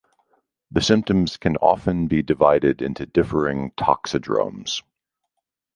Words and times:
The 0.71 0.81
symptoms 0.81 1.37
can 1.37 1.57
often 1.57 2.07
be 2.07 2.23
divided 2.23 2.81
into 2.81 3.05
differing 3.05 3.69
toxidromes. 3.73 4.81